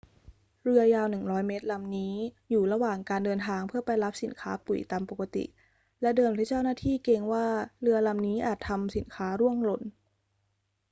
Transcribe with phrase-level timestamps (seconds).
[0.63, 2.15] เรือยาว 100 เมตรลำนี้
[2.49, 5.45] อยู่ระหว่างการเดินทางเพื่อไปรับสินค้าปุ๋ยตามปกติ
[6.01, 7.45] และเดิมที่เจ้าหน้าที่เกรงว่า
[7.81, 9.81] เรือลำนี้อาจทำสินค้าร่วงหล่น